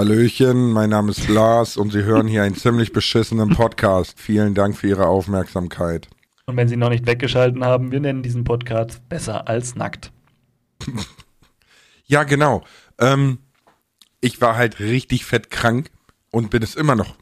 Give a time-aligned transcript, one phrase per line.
[0.00, 4.18] Hallöchen, mein Name ist Lars und Sie hören hier einen ziemlich beschissenen Podcast.
[4.18, 6.08] Vielen Dank für Ihre Aufmerksamkeit.
[6.46, 10.10] Und wenn Sie noch nicht weggeschalten haben, wir nennen diesen Podcast besser als nackt.
[12.06, 12.64] ja, genau.
[12.98, 13.40] Ähm,
[14.22, 15.90] ich war halt richtig fett krank
[16.30, 17.16] und bin es immer noch.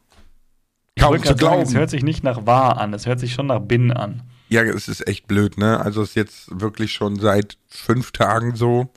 [1.01, 1.57] Kaum zu glauben.
[1.57, 4.23] Sagen, es hört sich nicht nach wahr an, es hört sich schon nach bin an.
[4.51, 5.81] Ja, es ist echt blöd, ne?
[5.81, 8.89] Also es ist jetzt wirklich schon seit fünf Tagen so.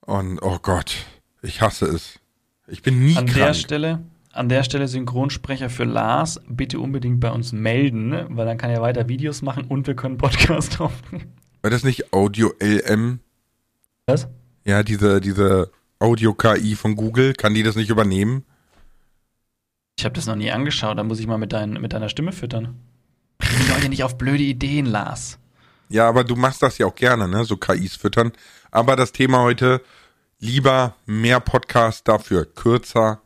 [0.00, 0.96] Und oh Gott,
[1.42, 2.18] ich hasse es.
[2.66, 3.36] Ich bin nie an krank.
[3.36, 4.02] Der Stelle,
[4.32, 8.80] an der Stelle Synchronsprecher für Lars, bitte unbedingt bei uns melden, weil dann kann er
[8.80, 11.32] weiter Videos machen und wir können Podcast aufnehmen.
[11.62, 13.20] War das nicht Audio LM?
[14.06, 14.28] Was?
[14.64, 18.44] Ja, diese, diese Audio-KI von Google, kann die das nicht übernehmen?
[19.98, 22.32] Ich habe das noch nie angeschaut, da muss ich mal mit, dein, mit deiner Stimme
[22.32, 22.76] füttern.
[23.38, 25.38] Bring Leute nicht auf blöde Ideen, Lars.
[25.88, 27.44] Ja, aber du machst das ja auch gerne, ne?
[27.44, 28.32] So KIs füttern.
[28.70, 29.82] Aber das Thema heute,
[30.42, 33.22] lieber mehr Podcast dafür, kürzer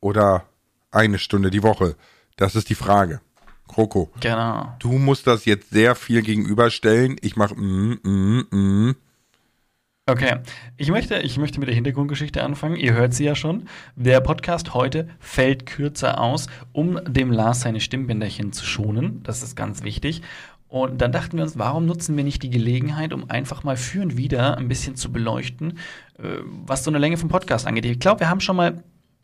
[0.00, 0.44] oder
[0.90, 1.94] eine Stunde die Woche.
[2.36, 3.20] Das ist die Frage.
[3.68, 4.10] Kroko.
[4.20, 4.74] Genau.
[4.78, 7.16] Du musst das jetzt sehr viel gegenüberstellen.
[7.20, 8.96] Ich mache mm, mm, mm.
[10.06, 10.36] Okay,
[10.76, 12.76] ich möchte, ich möchte mit der Hintergrundgeschichte anfangen.
[12.76, 13.68] Ihr hört sie ja schon.
[13.96, 19.22] Der Podcast heute fällt kürzer aus, um dem Lars seine Stimmbänderchen zu schonen.
[19.22, 20.20] Das ist ganz wichtig.
[20.74, 24.02] Und dann dachten wir uns, warum nutzen wir nicht die Gelegenheit, um einfach mal für
[24.02, 25.78] und wieder ein bisschen zu beleuchten,
[26.18, 27.84] äh, was so eine Länge vom Podcast angeht.
[27.84, 28.82] Ich glaube, wir haben schon mal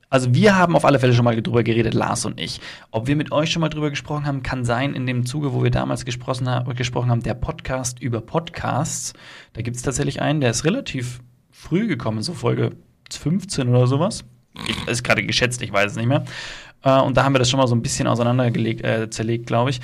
[0.08, 2.60] also wir haben auf alle Fälle schon mal drüber geredet, Lars und ich.
[2.92, 5.64] Ob wir mit euch schon mal drüber gesprochen haben, kann sein in dem Zuge, wo
[5.64, 9.12] wir damals gesprochen, haben, der Podcast über Podcasts.
[9.52, 11.18] Da gibt es tatsächlich einen, der ist relativ
[11.50, 12.76] früh gekommen, so Folge
[13.12, 14.24] 15 oder sowas.
[14.68, 16.24] Ich, ist gerade geschätzt, ich weiß es nicht mehr.
[16.82, 19.70] Äh, und da haben wir das schon mal so ein bisschen auseinandergelegt, äh, zerlegt, glaube
[19.70, 19.80] ich.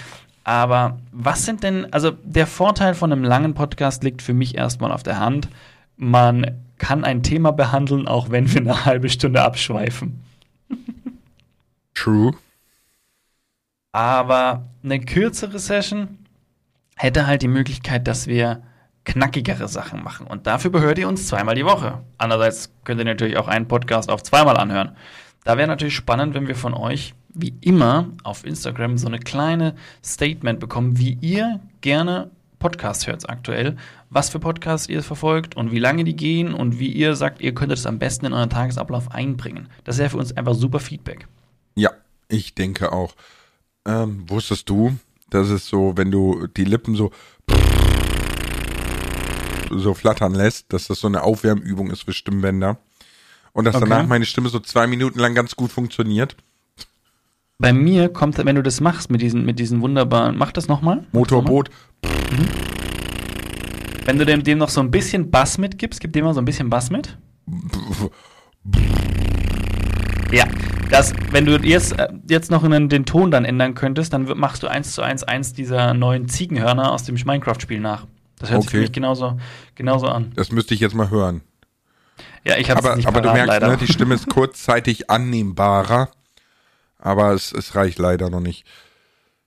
[0.47, 4.93] Aber was sind denn, also der Vorteil von einem langen Podcast liegt für mich erstmal
[4.93, 5.49] auf der Hand.
[5.97, 10.23] Man kann ein Thema behandeln, auch wenn wir eine halbe Stunde abschweifen.
[11.95, 12.35] True.
[13.91, 16.17] Aber eine kürzere Session
[16.95, 18.63] hätte halt die Möglichkeit, dass wir
[19.05, 20.29] knackigere Sachen machen.
[20.29, 22.05] Und dafür behört ihr uns zweimal die Woche.
[22.19, 24.95] Andererseits könnt ihr natürlich auch einen Podcast auf zweimal anhören.
[25.43, 29.75] Da wäre natürlich spannend, wenn wir von euch, wie immer, auf Instagram so eine kleine
[30.03, 33.77] Statement bekommen, wie ihr gerne Podcast hört aktuell,
[34.09, 37.55] was für Podcasts ihr verfolgt und wie lange die gehen und wie ihr sagt, ihr
[37.55, 39.69] könntet es am besten in euren Tagesablauf einbringen.
[39.85, 41.29] Das wäre für uns einfach super Feedback.
[41.75, 41.91] Ja,
[42.29, 43.15] ich denke auch.
[43.85, 44.97] Ähm, wusstest du,
[45.31, 47.13] dass es so, wenn du die Lippen so
[49.71, 52.79] so flattern lässt, dass das so eine Aufwärmübung ist für Stimmbänder
[53.53, 53.87] und dass okay.
[53.89, 56.37] danach meine Stimme so zwei Minuten lang ganz gut funktioniert?
[57.59, 61.05] Bei mir kommt, wenn du das machst mit diesen, mit diesen wunderbaren, mach das nochmal.
[61.13, 61.71] Motorboot.
[62.05, 62.49] Mhm.
[64.05, 66.45] Wenn du dem, dem noch so ein bisschen Bass mitgibst, gib dem mal so ein
[66.45, 67.17] bisschen Bass mit.
[70.31, 70.45] Ja,
[70.91, 74.63] das, wenn du jetzt, äh, jetzt noch den, den Ton dann ändern könntest, dann machst
[74.63, 78.07] du eins zu eins eins dieser neuen Ziegenhörner aus dem Minecraft-Spiel nach.
[78.39, 78.65] Das hört okay.
[78.65, 79.39] sich für mich genauso,
[79.75, 80.33] genauso an.
[80.35, 81.41] Das müsste ich jetzt mal hören.
[82.45, 86.11] Ja, ich habe es nicht Aber parat, du merkst, ne, die Stimme ist kurzzeitig annehmbarer
[86.99, 88.67] aber es, es reicht leider noch nicht.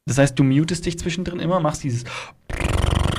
[0.05, 2.03] Das heißt, du mutest dich zwischendrin immer, machst dieses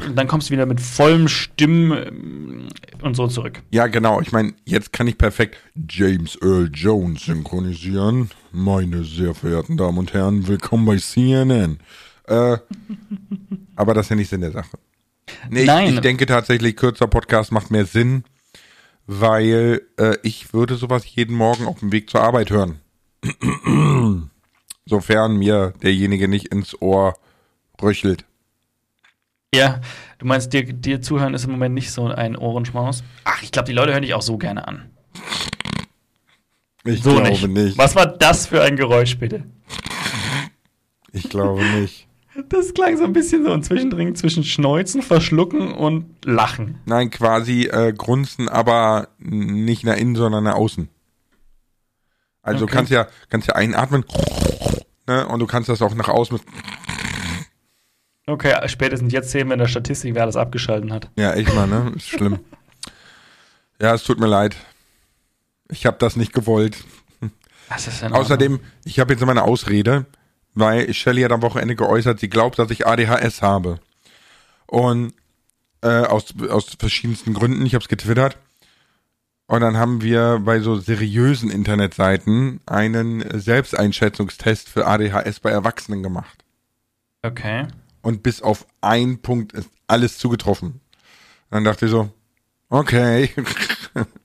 [0.06, 3.62] und dann kommst du wieder mit vollem Stimmen äh, und so zurück.
[3.70, 4.20] Ja, genau.
[4.20, 5.58] Ich meine, jetzt kann ich perfekt
[5.88, 8.30] James Earl Jones synchronisieren.
[8.52, 11.78] Meine sehr verehrten Damen und Herren, willkommen bei CNN.
[12.26, 12.56] Äh,
[13.76, 14.78] aber das ist ja nicht Sinn der Sache.
[15.48, 15.88] Nee, Nein.
[15.88, 18.24] Ich, ich denke tatsächlich, kürzer Podcast macht mehr Sinn,
[19.06, 22.80] weil äh, ich würde sowas jeden Morgen auf dem Weg zur Arbeit hören.
[24.86, 27.16] Sofern mir derjenige nicht ins Ohr
[27.80, 28.24] röchelt.
[29.54, 29.80] Ja,
[30.18, 33.02] du meinst, dir, dir zuhören ist im Moment nicht so ein Ohrenschmaus?
[33.24, 34.90] Ach, ich glaube, die Leute hören dich auch so gerne an.
[36.84, 37.48] Ich so glaube nicht.
[37.48, 37.78] nicht.
[37.78, 39.44] Was war das für ein Geräusch, bitte?
[41.12, 42.06] Ich glaube nicht.
[42.48, 46.78] Das klang so ein bisschen so ein Zwischendring zwischen Schneuzen, Verschlucken und Lachen.
[46.86, 50.88] Nein, quasi äh, grunzen, aber nicht nach innen, sondern nach außen.
[52.50, 52.70] Also okay.
[52.70, 54.04] du kannst ja, kannst ja einatmen
[55.06, 56.42] ne, und du kannst das auch nach außen mit.
[58.26, 61.10] Okay, spätestens jetzt sehen wir in der Statistik, wer das abgeschalten hat.
[61.16, 61.92] Ja, echt mal, ne?
[61.96, 62.40] Ist schlimm.
[63.80, 64.56] ja, es tut mir leid.
[65.68, 66.84] Ich habe das nicht gewollt.
[67.68, 70.06] Das ist Außerdem, ich habe jetzt immer eine Ausrede,
[70.54, 73.78] weil Shelly hat am Wochenende geäußert, sie glaubt, dass ich ADHS habe.
[74.66, 75.14] Und
[75.82, 78.36] äh, aus, aus verschiedensten Gründen, ich habe es getwittert.
[79.50, 86.44] Und dann haben wir bei so seriösen Internetseiten einen Selbsteinschätzungstest für ADHS bei Erwachsenen gemacht.
[87.22, 87.66] Okay.
[88.00, 90.80] Und bis auf einen Punkt ist alles zugetroffen.
[91.50, 92.10] Dann dachte ich so,
[92.68, 93.30] okay.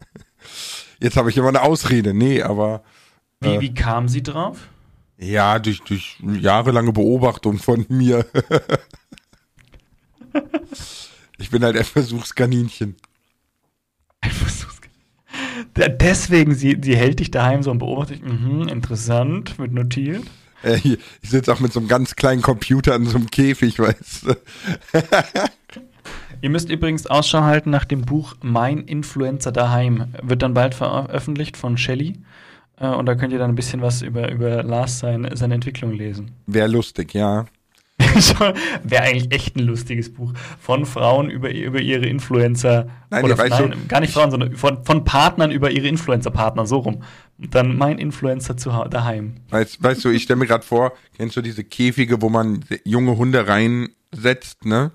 [0.99, 2.13] Jetzt habe ich immer eine Ausrede.
[2.13, 2.83] Nee, aber
[3.39, 3.61] Wie, Äh.
[3.61, 4.69] wie kam sie drauf?
[5.17, 8.27] Ja, durch, durch jahrelange Beobachtung von mir.
[11.39, 12.95] ich bin halt ein Versuchskaninchen.
[15.77, 20.23] Deswegen, sie, sie hält dich daheim so und beobachtet, mhm, interessant, wird notiert.
[20.63, 20.99] Äh, ich
[21.29, 24.35] sitze auch mit so einem ganz kleinen Computer in so einem Käfig, weißt du.
[26.41, 30.13] Ihr müsst übrigens Ausschau halten nach dem Buch Mein Influencer daheim.
[30.21, 32.19] Wird dann bald veröffentlicht von Shelley.
[32.79, 35.91] Äh, Und da könnt ihr dann ein bisschen was über, über Lars sein, seine Entwicklung
[35.93, 36.31] lesen.
[36.45, 37.45] Wäre lustig, ja.
[38.83, 40.33] Wäre eigentlich echt ein lustiges Buch.
[40.59, 42.87] Von Frauen über, über ihre Influencer.
[43.09, 47.03] Nein, oder nein, gar nicht Frauen, sondern von, von Partnern über ihre Influencer-Partner, so rum.
[47.37, 49.35] Und dann mein Influencer zu, daheim.
[49.49, 53.17] Weißt, weißt du, ich stelle mir gerade vor, kennst du diese Käfige, wo man junge
[53.17, 54.91] Hunde reinsetzt, ne?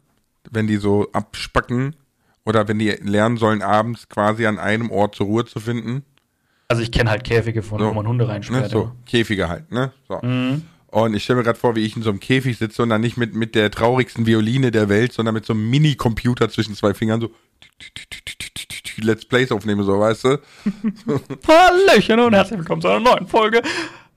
[0.51, 1.95] Wenn die so abspacken
[2.47, 6.03] oder wenn die lernen sollen, abends quasi an einem Ort zur Ruhe zu finden.
[6.69, 7.89] Also ich kenne halt Käfige von, So.
[7.91, 8.31] wo man Hunde Ne?
[8.33, 8.71] reinsperrt.
[8.71, 9.93] So, Käfige halt, ne?
[10.09, 10.19] So.
[10.23, 10.63] Mhm.
[10.91, 13.01] Und ich stelle mir gerade vor, wie ich in so einem Käfig sitze und dann
[13.01, 16.95] nicht mit, mit der traurigsten Violine der Welt, sondern mit so einem Mini-Computer zwischen zwei
[16.95, 17.31] Fingern so
[18.99, 20.29] Let's Plays aufnehme, so, weißt du?
[21.49, 23.63] Hallöchen und herzlich willkommen zu einer neuen Folge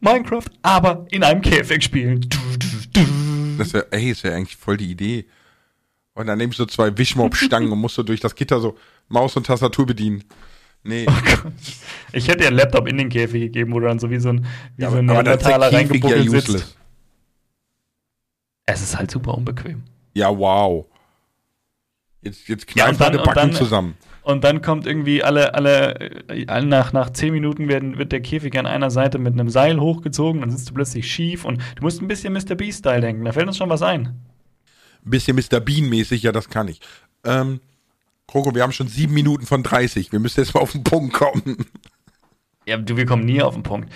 [0.01, 2.21] Minecraft, aber in einem Käfig spielen.
[2.21, 3.57] Du, du, du.
[3.57, 5.25] Das wäre, ey, das wäre eigentlich voll die Idee.
[6.15, 8.77] Und dann nehme ich so zwei Wischmob-Stangen und muss so durch das Gitter so
[9.07, 10.23] Maus und Tastatur bedienen.
[10.83, 11.05] Nee,
[12.11, 14.29] Ich hätte dir einen Laptop in den Käfig gegeben, wo du dann so wie so
[14.29, 14.45] ein,
[14.75, 16.77] wie ja, so ein Neandertaler Käfig ja reingebuckelt sitzt.
[18.65, 19.83] Es ist halt super unbequem.
[20.13, 20.85] Ja, wow.
[22.21, 23.95] Jetzt, jetzt Ja, knallt und dann- meine und Backen dann- zusammen.
[24.23, 25.99] Und dann kommt irgendwie alle, alle,
[26.29, 29.49] äh, alle nach, nach zehn Minuten werden, wird der Käfig an einer Seite mit einem
[29.49, 32.55] Seil hochgezogen, dann sitzt du plötzlich schief und du musst ein bisschen Mr.
[32.55, 33.25] Beast-Style denken.
[33.25, 34.05] Da fällt uns schon was ein.
[35.05, 35.59] Ein bisschen Mr.
[35.59, 36.79] Bean-mäßig, ja, das kann ich.
[37.25, 37.59] Ähm,
[38.33, 40.11] Kroko, wir haben schon sieben Minuten von 30.
[40.11, 41.67] Wir müssen jetzt mal auf den Punkt kommen.
[42.65, 43.93] Ja, du, wir kommen nie auf den Punkt.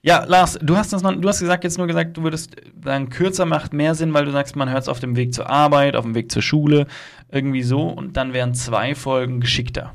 [0.00, 2.54] Ja, Lars, du hast das noch, du hast gesagt, jetzt nur gesagt, du würdest
[2.84, 5.50] sagen, kürzer macht mehr Sinn, weil du sagst, man hört es auf dem Weg zur
[5.50, 6.86] Arbeit, auf dem Weg zur Schule,
[7.32, 9.92] irgendwie so, und dann wären zwei Folgen geschickter.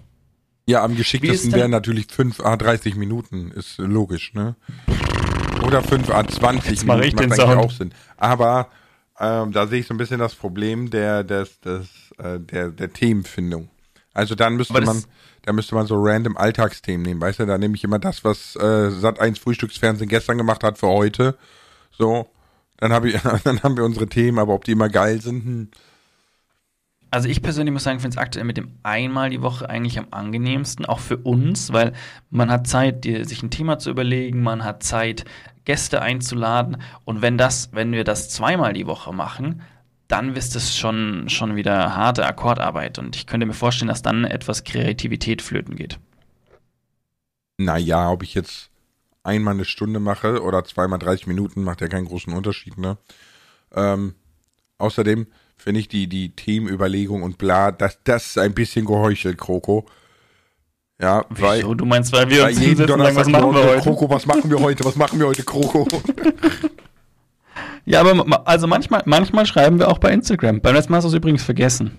[0.65, 4.57] Ja, am geschicktesten wären natürlich 5 A 30 Minuten, ist logisch, ne?
[5.65, 7.65] Oder 5 A 20 Jetzt ich Minuten den macht eigentlich Sound.
[7.65, 7.93] auch Sinn.
[8.17, 8.67] Aber
[9.21, 11.87] ähm, da sehe ich so ein bisschen das Problem der, des, des,
[12.17, 13.69] äh, der, der Themenfindung.
[14.15, 15.03] Also dann müsste man,
[15.43, 17.45] da müsste man so random Alltagsthemen nehmen, weißt du?
[17.45, 21.37] Da nehme ich immer das, was äh, Sat 1 Frühstücksfernsehen gestern gemacht hat für heute.
[21.91, 22.27] So,
[22.77, 25.67] dann habe ich, dann haben wir unsere Themen, aber ob die immer geil sind, hm.
[27.11, 30.07] Also ich persönlich muss sagen, finde es aktuell mit dem einmal die Woche eigentlich am
[30.11, 31.93] angenehmsten, auch für uns, weil
[32.29, 35.23] man hat Zeit, sich ein Thema zu überlegen, man hat Zeit,
[35.63, 39.61] Gäste einzuladen und wenn das, wenn wir das zweimal die Woche machen,
[40.07, 44.23] dann ist es schon, schon wieder harte Akkordarbeit und ich könnte mir vorstellen, dass dann
[44.25, 45.99] etwas Kreativität flöten geht.
[47.57, 48.69] naja, ob ich jetzt
[49.23, 52.97] einmal eine Stunde mache oder zweimal 30 Minuten, macht ja keinen großen Unterschied, ne?
[53.73, 54.13] Ähm,
[54.77, 59.85] außerdem finde ich die, die Themenüberlegung und bla, das, das ist ein bisschen geheuchelt, Kroko.
[61.01, 61.73] Ja, weil, Wieso?
[61.73, 63.81] Du meinst, weil wir weil uns jeden und sagen, was Donnerstag machen wir heute?
[63.81, 64.85] Kroko, was machen wir heute?
[64.85, 65.87] Was machen wir heute, Kroko?
[67.85, 70.61] Ja, aber also manchmal, manchmal schreiben wir auch bei Instagram.
[70.61, 71.91] Beim letzten Mal hast du es übrigens vergessen.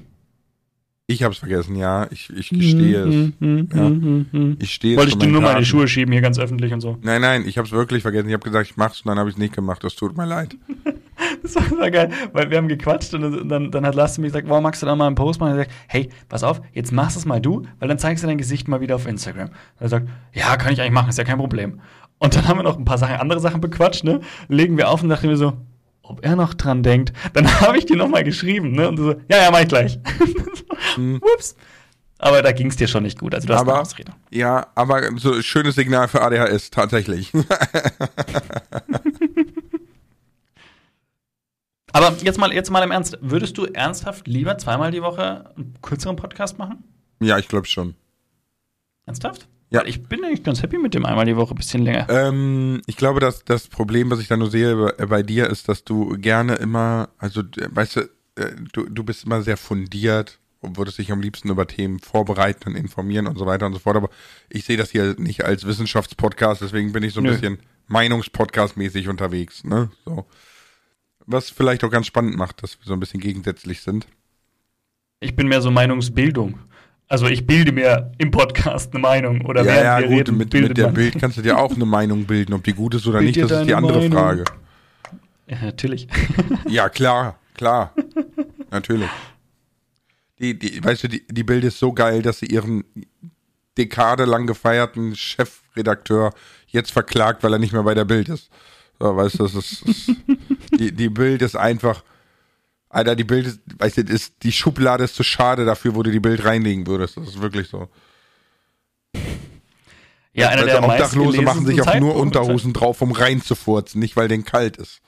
[1.09, 3.15] Ich hab's vergessen, ja, ich, ich gestehe es.
[3.15, 3.87] Hm, hm, Ja.
[3.87, 4.57] hm, hm, hm.
[4.61, 5.67] Ich stehe Wollte ich dir nur mal in die Taten.
[5.67, 6.99] Schuhe schieben, hier ganz öffentlich und so.
[7.01, 8.27] Nein, nein, ich hab's wirklich vergessen.
[8.27, 9.85] Ich habe gesagt, ich mach's und dann habe ich es nicht gemacht.
[9.85, 10.57] Das tut mir leid.
[11.43, 14.65] Das war, geil, weil wir haben gequatscht und dann, dann hat Lars mir gesagt, warum
[14.65, 15.53] magst du da mal einen Post machen?
[15.53, 18.29] Und er sagt, hey, pass auf, jetzt machst es mal du, weil dann zeigst du
[18.29, 19.49] dein Gesicht mal wieder auf Instagram.
[19.49, 21.81] Und er sagt, ja, kann ich eigentlich machen, ist ja kein Problem.
[22.19, 24.21] Und dann haben wir noch ein paar Sachen, andere Sachen bequatscht, ne?
[24.49, 25.55] Legen wir auf und dachten wir so,
[26.09, 27.13] ob er noch dran denkt.
[27.33, 28.89] Dann habe ich dir nochmal geschrieben, ne?
[28.89, 29.99] Und so, ja, ja, mach ich gleich.
[31.21, 31.57] Ups.
[32.19, 33.35] Aber da ging es dir schon nicht gut.
[33.35, 34.13] Also du hast eine Ausrede.
[34.31, 37.33] ja, aber so schönes Signal für ADHS, tatsächlich.
[41.93, 43.17] Aber jetzt mal, jetzt mal im Ernst.
[43.23, 46.85] Würdest du ernsthaft lieber zweimal die Woche einen kürzeren Podcast machen?
[47.21, 47.95] ja, ich glaube schon.
[49.07, 49.49] Ernsthaft?
[49.71, 49.85] Ja.
[49.85, 52.07] Ich bin eigentlich ganz happy mit dem einmal die Woche, ein bisschen länger.
[52.09, 55.69] Ähm, ich glaube, dass das Problem, was ich da nur sehe bei, bei dir, ist,
[55.69, 58.01] dass du gerne immer, also äh, weißt du,
[58.37, 62.71] äh, du, du bist immer sehr fundiert und würdest dich am liebsten über Themen vorbereiten
[62.71, 63.97] und informieren und so weiter und so fort.
[63.97, 64.11] Aber
[64.49, 67.33] ich sehe das hier nicht als Wissenschaftspodcast, deswegen bin ich so ein Nö.
[67.33, 67.59] bisschen
[67.89, 69.91] Meinungspodcast-mäßig unterwegs, ne?
[70.05, 70.27] So.
[71.27, 74.07] Was vielleicht auch ganz spannend macht, dass wir so ein bisschen gegensätzlich sind.
[75.21, 76.59] Ich bin mehr so Meinungsbildung.
[77.09, 80.37] Also ich bilde mir im Podcast eine Meinung oder ja, während ja, wir gut, reden,
[80.39, 80.95] mit, mit der man.
[80.95, 83.51] Bild kannst du dir auch eine Meinung bilden, ob die gut ist oder Bild nicht,
[83.51, 84.13] das ist die andere Meinung.
[84.13, 84.45] Frage.
[85.47, 86.09] Ja, natürlich.
[86.69, 87.95] Ja, klar, klar.
[88.71, 89.09] Natürlich.
[90.41, 92.85] Die, die, weißt du, die, die Bild ist so geil, dass sie ihren
[93.79, 96.33] dekadelang gefeierten Chefredakteur
[96.67, 98.51] jetzt verklagt, weil er nicht mehr bei der Bild ist.
[98.99, 100.11] So, weißt du, das ist, ist
[100.79, 102.03] die, die Bild ist einfach,
[102.97, 106.11] Alter, die Bild ist, weißt du, ist, die Schublade ist zu schade dafür, wo du
[106.11, 107.19] die Bild reinlegen würdest.
[107.19, 107.91] Das ist wirklich so.
[110.33, 114.29] Ja, einer also der Obdachlose machen sich auch nur Unterhosen drauf, um reinzufurzen, nicht weil
[114.29, 115.03] denen kalt ist.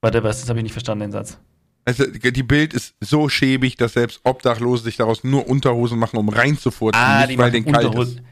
[0.00, 0.40] Warte, was?
[0.40, 1.38] Das habe ich nicht verstanden, den Satz.
[1.84, 6.28] Also die Bild ist so schäbig, dass selbst Obdachlose sich daraus nur Unterhosen machen, um
[6.28, 8.22] reinzufurzen, nicht weil denen kalt ist.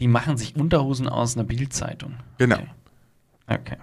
[0.00, 2.16] die machen sich Unterhosen aus einer Bildzeitung.
[2.36, 2.56] Genau.
[3.46, 3.58] Okay.
[3.72, 3.76] okay.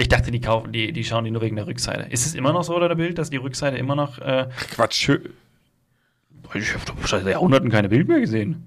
[0.00, 2.08] Ich dachte, die kaufen, die, die schauen die nur wegen der Rückseite.
[2.10, 5.10] Ist es immer noch so oder der Bild, dass die Rückseite immer noch äh, Quatsch.
[6.54, 8.64] Ich habe doch seit Jahrhunderten keine Bild mehr gesehen.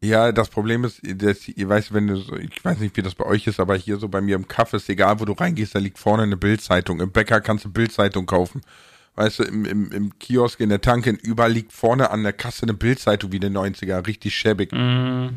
[0.00, 3.14] Ja, das Problem ist, dass, ihr weißt, wenn du so, ich weiß nicht, wie das
[3.14, 5.74] bei euch ist, aber hier so bei mir im Kaffee ist egal, wo du reingehst,
[5.74, 7.00] da liegt vorne eine Bildzeitung.
[7.00, 8.62] Im Bäcker kannst du Bildzeitung kaufen.
[9.16, 12.62] Weißt du, im, im, im Kiosk, in der Tanke, überall liegt vorne an der Kasse
[12.64, 14.72] eine Bildzeitung wie in den 90er, richtig schäbig.
[14.72, 15.28] Mm.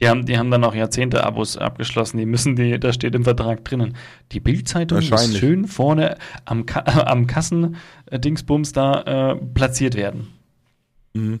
[0.00, 2.18] Die haben, die haben dann auch Jahrzehnte-Abos abgeschlossen.
[2.18, 3.96] Die müssen die, da steht im Vertrag drinnen.
[4.32, 10.28] Die Bildzeitung muss schön vorne am, Ka am Kassen-Dingsbums da äh, platziert werden.
[11.14, 11.40] Mhm.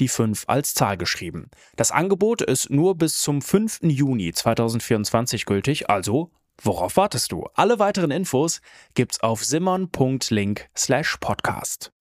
[0.00, 1.50] die 5 als Zahl geschrieben.
[1.76, 3.80] Das Angebot ist nur bis zum 5.
[3.82, 6.30] Juni 2024 gültig, also
[6.62, 7.46] worauf wartest du?
[7.54, 8.60] Alle weiteren Infos
[8.94, 11.92] gibt's auf simon.link slash podcast.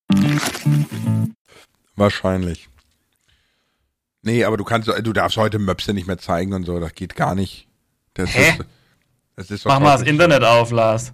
[1.95, 2.69] Wahrscheinlich.
[4.21, 7.15] Nee, aber du kannst, du darfst heute Möpse nicht mehr zeigen und so, das geht
[7.15, 7.67] gar nicht.
[8.15, 8.49] Das Hä?
[8.49, 8.65] ist,
[9.35, 11.13] das ist Mach mal das Internet auf, Lars.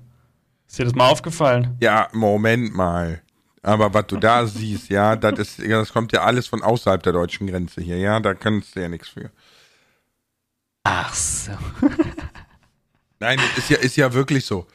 [0.68, 1.76] Ist dir das mal aufgefallen?
[1.82, 3.22] Ja, Moment mal.
[3.64, 7.14] Aber was du da siehst, ja, das ist, das kommt ja alles von außerhalb der
[7.14, 9.30] deutschen Grenze hier, ja, da kannst du ja nichts für.
[10.84, 11.52] Ach so.
[13.20, 14.66] Nein, ist ja, ist ja wirklich so.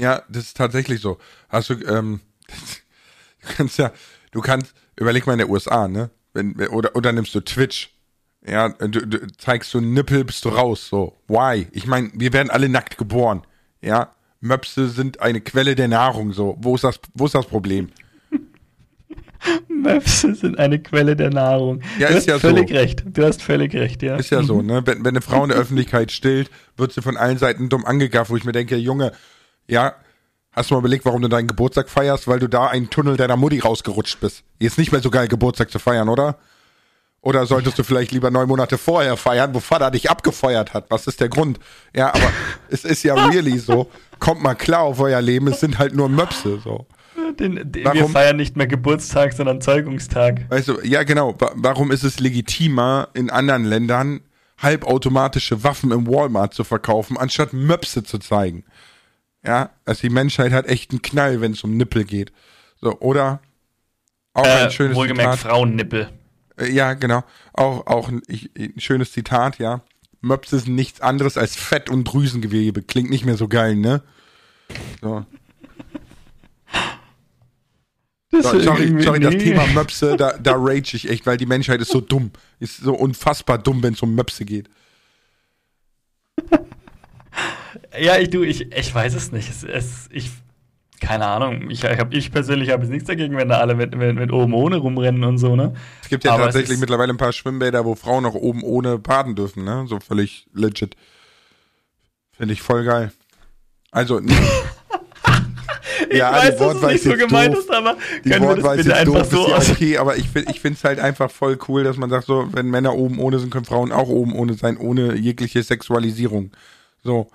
[0.00, 1.18] Ja, das ist tatsächlich so.
[1.48, 2.20] Hast du, ähm,
[3.40, 3.92] du kannst ja,
[4.32, 6.10] du kannst, überleg mal in der USA, ne?
[6.32, 7.90] Wenn, oder, oder nimmst du Twitch.
[8.44, 11.16] Ja, du, du zeigst du einen Nippel, bist du raus, so.
[11.28, 11.68] Why?
[11.70, 13.46] Ich meine, wir werden alle nackt geboren.
[13.80, 16.56] Ja, Möpse sind eine Quelle der Nahrung, so.
[16.58, 17.90] Wo ist das, wo ist das Problem?
[19.68, 21.82] Möpse sind eine Quelle der Nahrung.
[21.98, 22.48] Ja, du ist hast ja so.
[22.48, 23.04] völlig recht.
[23.06, 24.16] Du hast völlig recht, ja.
[24.16, 24.82] Ist ja so, ne?
[24.84, 28.30] Wenn, wenn eine Frau in der Öffentlichkeit stillt, wird sie von allen Seiten dumm angegafft,
[28.30, 29.12] wo ich mir denke, Junge,
[29.68, 29.94] ja,
[30.52, 32.28] hast du mal überlegt, warum du deinen Geburtstag feierst?
[32.28, 34.44] Weil du da einen Tunnel deiner Mutti rausgerutscht bist.
[34.58, 36.38] Jetzt nicht mehr so geil, Geburtstag zu feiern, oder?
[37.20, 40.90] Oder solltest du vielleicht lieber neun Monate vorher feiern, wo Vater dich abgefeuert hat?
[40.90, 41.58] Was ist der Grund?
[41.96, 42.30] Ja, aber
[42.68, 43.90] es ist ja really so.
[44.18, 46.86] Kommt mal klar auf euer Leben, es sind halt nur Möpse, so.
[47.32, 48.12] Den, den, wir Warum?
[48.12, 50.48] feiern nicht mehr Geburtstag, sondern Zeugungstag.
[50.50, 54.20] Weißt du, ja genau, wa warum ist es legitimer, in anderen Ländern
[54.58, 58.64] halbautomatische Waffen im Walmart zu verkaufen, anstatt Möpse zu zeigen?
[59.44, 62.32] Ja, also die Menschheit hat echt einen Knall, wenn es um Nippel geht.
[62.80, 63.40] So, oder?
[64.32, 65.50] Auch ein Äh, schönes wohlgemerkt Zitat.
[65.52, 66.08] Frauennippel.
[66.58, 67.24] Äh, Ja, genau.
[67.52, 69.82] Auch, auch ein, ich, ein schönes Zitat, ja.
[70.20, 72.82] Möpse sind nichts anderes als Fett- und Drüsengewebe.
[72.82, 74.02] Klingt nicht mehr so geil, ne?
[75.02, 75.26] So.
[78.34, 79.44] Das So, sorry, sorry, das nee.
[79.44, 82.30] Thema Möpse, da, da rage ich echt, weil die Menschheit ist so dumm.
[82.58, 84.68] Ist so unfassbar dumm, wenn es um Möpse geht.
[87.98, 89.48] Ja, ich, du, ich, ich weiß es nicht.
[89.48, 90.30] Es, es, ich,
[91.00, 91.70] keine Ahnung.
[91.70, 94.32] Ich, ich, hab, ich persönlich habe jetzt nichts dagegen, wenn da alle mit, mit, mit
[94.32, 95.74] oben ohne rumrennen und so, ne?
[96.02, 99.34] Es gibt ja Aber tatsächlich mittlerweile ein paar Schwimmbäder, wo Frauen auch oben ohne baden
[99.34, 99.84] dürfen, ne?
[99.88, 100.96] So völlig legit.
[102.32, 103.12] Finde ich voll geil.
[103.90, 104.34] Also, nee.
[106.14, 107.60] Ich Ja, weiß, die dass es nicht so gemeint doof.
[107.60, 109.70] ist, aber die können wir das bitte einfach doof, so aus.
[109.70, 112.66] okay, aber ich finde ich es halt einfach voll cool, dass man sagt so, wenn
[112.70, 116.52] Männer oben ohne sind, können Frauen auch oben ohne sein, ohne jegliche Sexualisierung.
[117.02, 117.28] So.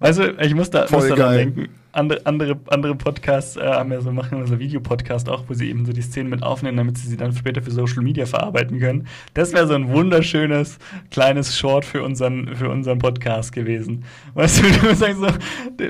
[0.00, 1.68] Weißt du, ich muss da, muss da dran denken.
[1.98, 5.68] Andere, andere, andere Podcasts äh, haben ja so, machen immer so Videopodcast auch, wo sie
[5.68, 8.78] eben so die Szenen mit aufnehmen, damit sie sie dann später für Social Media verarbeiten
[8.78, 9.06] können.
[9.34, 10.78] Das wäre so ein wunderschönes
[11.10, 14.04] kleines Short für unseren, für unseren Podcast gewesen.
[14.34, 15.26] Weißt du, du sagst so,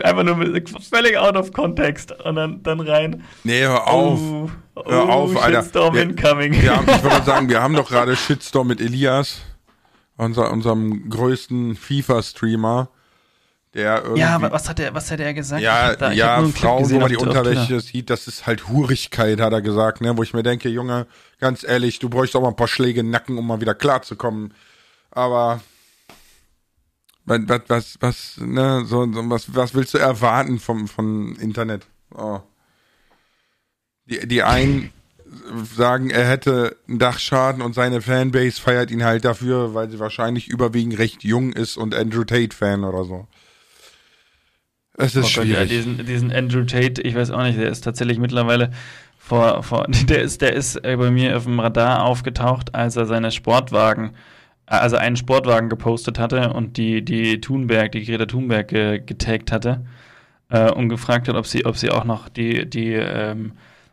[0.03, 3.23] einfach nur mit, völlig out of context und dann, dann rein.
[3.45, 4.19] Nee, hör auf.
[4.21, 4.51] Oh,
[4.87, 5.63] hör oh, auf, Alter.
[5.63, 6.61] Shitstorm Wir- incoming.
[6.61, 9.43] Wir haben, ich würde sagen, wir haben doch gerade Shitstorm mit Elias,
[10.17, 12.89] unser, unserem größten FIFA-Streamer,
[13.75, 14.21] der irgendwie.
[14.21, 15.63] ja, was hat er, was hat er gesagt?
[15.63, 17.17] Ja, da- ja, Frauen, gesehen wo man die.
[17.17, 20.17] Unterwäsche sieht, das ist halt Hurigkeit, hat er gesagt, ne?
[20.17, 21.07] Wo ich mir denke, Junge,
[21.39, 24.55] ganz ehrlich, du bräuchst auch mal ein paar Schläge den Nacken, um mal wieder klarzukommen.
[25.11, 25.61] Aber
[27.25, 31.87] was, was, was, was, ne, so, so, was, was willst du erwarten vom, vom Internet?
[32.15, 32.41] Oh.
[34.07, 34.91] Die, die einen
[35.77, 40.49] sagen, er hätte einen Dachschaden und seine Fanbase feiert ihn halt dafür, weil sie wahrscheinlich
[40.49, 43.27] überwiegend recht jung ist und Andrew Tate-Fan oder so.
[44.99, 45.69] Es ist Oh Gott, ja, schwierig.
[45.71, 48.71] diesen, diesen Andrew Tate, ich weiß auch nicht, der ist tatsächlich mittlerweile
[49.17, 53.07] vor, vor der ist, der ist äh, bei mir auf dem Radar aufgetaucht, als er
[53.07, 54.15] seine Sportwagen,
[54.67, 59.53] äh, also einen Sportwagen gepostet hatte und die, die Thunberg, die Greta Thunberg ge, getaggt
[59.53, 59.87] hatte
[60.51, 63.53] äh, und gefragt hat, ob sie, ob sie auch noch die, die ähm,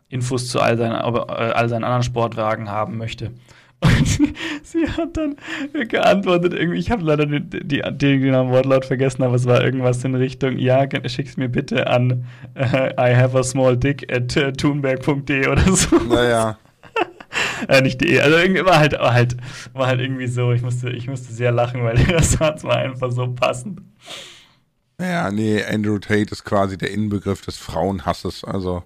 [0.09, 3.31] Infos zu all seinen, äh, all seinen anderen Sportwagen haben möchte.
[3.85, 4.07] Und
[4.63, 5.35] sie, hat dann
[5.89, 10.03] geantwortet, irgendwie, ich habe leider den, die, den genauen Wortlaut vergessen, aber es war irgendwas
[10.03, 12.25] in Richtung, ja, schick's mir bitte an
[12.55, 15.97] äh, I have a small dick at äh, thunberg.de oder so.
[15.97, 16.57] Naja.
[17.67, 19.35] äh, nicht de, also irgendwie war halt, war halt,
[19.73, 23.11] war halt irgendwie so, ich musste, ich musste sehr lachen, weil das Satz war einfach
[23.11, 23.81] so passend.
[24.99, 28.45] Ja, nee, Andrew Tate ist quasi der Inbegriff des Frauenhasses.
[28.45, 28.83] Also,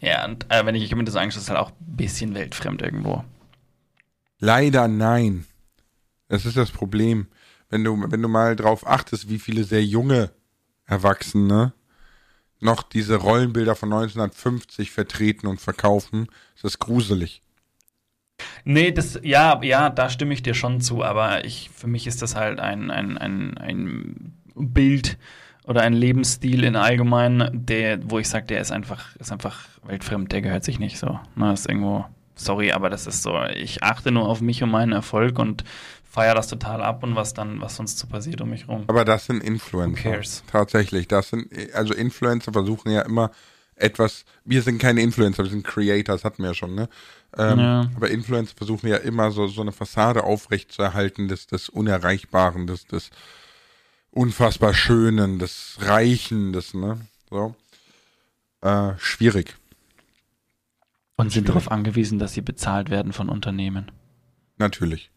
[0.00, 3.24] Ja, und äh, wenn ich, mir das angeschaut, ist halt auch ein bisschen weltfremd irgendwo.
[4.38, 5.44] leider nein.
[6.28, 7.26] Das ist das Problem.
[7.68, 10.30] Wenn du, wenn du mal drauf achtest, wie viele sehr junge
[10.86, 11.72] Erwachsene
[12.60, 17.42] noch diese Rollenbilder von 1950 vertreten und verkaufen, ist das gruselig.
[18.64, 22.22] Nee, das, ja, ja, da stimme ich dir schon zu, aber ich, für mich ist
[22.22, 25.18] das halt ein, ein, ein, ein Bild
[25.70, 30.32] oder ein Lebensstil in allgemein, der, wo ich sage, der ist einfach, ist einfach weltfremd,
[30.32, 31.20] der gehört sich nicht so.
[31.36, 32.04] Na, ist irgendwo,
[32.34, 35.62] sorry, aber das ist so, ich achte nur auf mich und meinen Erfolg und
[36.02, 38.82] feiere das total ab und was dann, was sonst so passiert um mich rum.
[38.88, 40.04] Aber das sind Influencer.
[40.04, 40.42] Who cares?
[40.50, 41.06] Tatsächlich.
[41.06, 43.30] Das sind, also Influencer versuchen ja immer
[43.76, 46.88] etwas, wir sind keine Influencer, wir sind Creators, hatten wir ja schon, ne?
[47.38, 47.90] Ähm, Ja.
[47.94, 53.10] Aber Influencer versuchen ja immer so, so eine Fassade aufrechtzuerhalten des, des Unerreichbaren, des, des
[54.12, 57.00] unfassbar Schönen, des Reichen, des, ne?
[57.30, 57.54] So.
[58.62, 59.56] Äh, schwierig.
[61.16, 63.90] Und sind darauf angewiesen, dass sie bezahlt werden von Unternehmen.
[64.58, 65.10] Natürlich.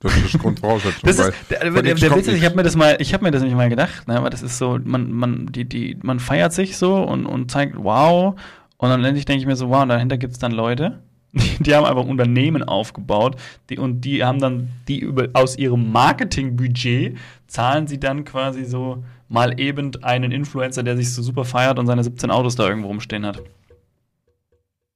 [0.00, 1.00] Das ist Grundvoraussetzung.
[1.04, 3.24] Das ist, der, der, der kommt Witz ist, ich habe mir das mal, ich habe
[3.24, 6.20] mir das nicht mal gedacht, ne, aber das ist so, man, man, die, die, man
[6.20, 8.38] feiert sich so und, und zeigt, wow,
[8.76, 11.02] und dann endlich denke ich mir so, wow, und dahinter gibt es dann Leute,
[11.32, 13.36] die, die haben einfach Unternehmen aufgebaut,
[13.70, 17.16] die, und die haben dann, die über, aus ihrem Marketingbudget
[17.54, 21.86] zahlen sie dann quasi so mal eben einen Influencer, der sich so super feiert und
[21.86, 23.42] seine 17 Autos da irgendwo rumstehen hat.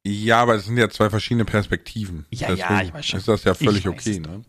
[0.05, 2.27] Ja, aber es sind ja zwei verschiedene Perspektiven.
[2.31, 3.21] Ja, ja, ich weiß schon.
[3.21, 4.43] Ist das ja völlig okay, ne?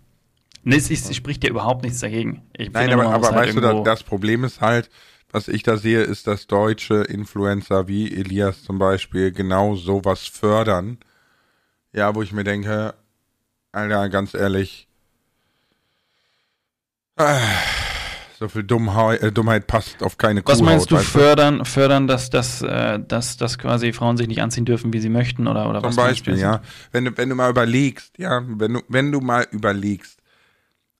[0.63, 2.41] Ne, es, ist, es spricht ja überhaupt nichts dagegen.
[2.57, 4.89] Nein, aber, aber halt weißt du, das, das Problem ist halt,
[5.31, 10.97] was ich da sehe, ist, dass deutsche Influencer wie Elias zum Beispiel genau sowas fördern.
[11.93, 12.95] Ja, wo ich mir denke,
[13.71, 14.87] Alter, ganz ehrlich,
[17.17, 17.39] äh,
[18.39, 20.65] so viel Dummheit, äh, Dummheit passt auf keine Was Kuhhaut.
[20.65, 24.93] meinst du, fördern, fördern, dass, dass, äh, dass, dass quasi Frauen sich nicht anziehen dürfen,
[24.93, 25.95] wie sie möchten oder, oder Zum was?
[25.97, 26.47] Beispiel, meinst du?
[26.47, 26.61] ja.
[26.93, 30.19] Wenn du, wenn du mal überlegst, ja, wenn du, wenn du mal überlegst,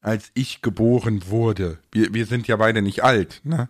[0.02, 3.70] als ich geboren wurde, wir, wir sind ja beide nicht alt, ne?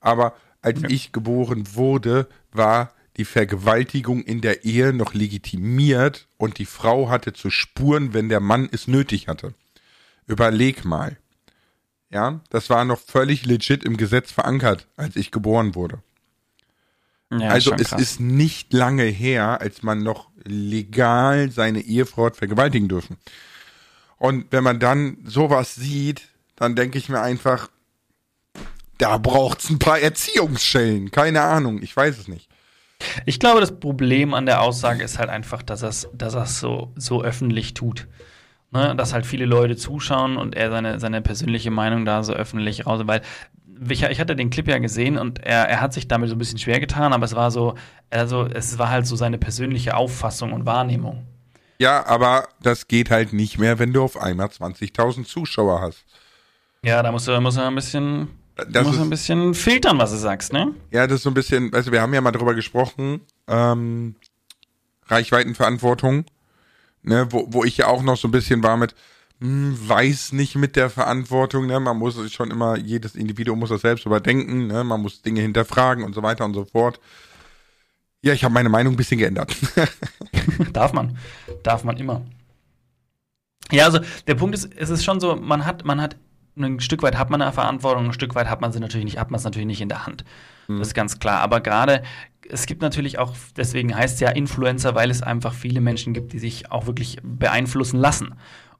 [0.00, 6.64] Aber als ich geboren wurde, war die Vergewaltigung in der Ehe noch legitimiert und die
[6.64, 9.52] Frau hatte zu spuren, wenn der Mann es nötig hatte.
[10.26, 11.18] Überleg mal.
[12.10, 16.02] Ja, das war noch völlig legit im Gesetz verankert, als ich geboren wurde.
[17.32, 18.00] Ja, also es krass.
[18.00, 23.18] ist nicht lange her, als man noch legal seine Ehefrau hat vergewaltigen dürfen.
[24.18, 27.70] Und wenn man dann sowas sieht, dann denke ich mir einfach,
[28.98, 31.10] da braucht's ein paar Erziehungsschellen.
[31.12, 32.48] Keine Ahnung, ich weiß es nicht.
[33.24, 36.60] Ich glaube, das Problem an der Aussage ist halt einfach, dass er es dass er's
[36.60, 38.08] so, so öffentlich tut.
[38.72, 38.94] Ne?
[38.96, 43.02] Dass halt viele Leute zuschauen und er seine, seine persönliche Meinung da so öffentlich raus,
[43.04, 43.22] weil
[43.88, 46.38] ich, ich hatte den Clip ja gesehen und er, er hat sich damit so ein
[46.38, 47.74] bisschen schwer getan, aber es war so,
[48.10, 51.26] also es war halt so seine persönliche Auffassung und Wahrnehmung.
[51.78, 56.04] Ja, aber das geht halt nicht mehr, wenn du auf einmal 20.000 Zuschauer hast.
[56.84, 58.28] Ja, da muss er, muss er ein bisschen
[58.68, 60.74] das muss ist, ein bisschen filtern, was du sagst, ne?
[60.90, 64.14] ja, das ist so ein bisschen, weißt du, wir haben ja mal drüber gesprochen, ähm,
[65.06, 66.24] Reichweitenverantwortung,
[67.02, 68.94] ne, wo, wo ich ja auch noch so ein bisschen war mit,
[69.40, 73.70] hm, weiß nicht mit der Verantwortung, ne, man muss sich schon immer, jedes Individuum muss
[73.70, 77.00] das selbst überdenken, ne, man muss Dinge hinterfragen und so weiter und so fort.
[78.22, 79.56] Ja, ich habe meine Meinung ein bisschen geändert.
[80.72, 81.16] Darf man.
[81.62, 82.22] Darf man immer.
[83.72, 86.16] Ja, also der Punkt ist, es ist schon so, man hat, man hat,
[86.62, 89.18] ein Stück weit hat man eine Verantwortung, ein Stück weit hat man sie natürlich nicht,
[89.18, 90.24] hat man es natürlich nicht in der Hand.
[90.68, 91.40] Das ist ganz klar.
[91.40, 92.02] Aber gerade,
[92.48, 96.32] es gibt natürlich auch, deswegen heißt es ja Influencer, weil es einfach viele Menschen gibt,
[96.32, 98.34] die sich auch wirklich beeinflussen lassen.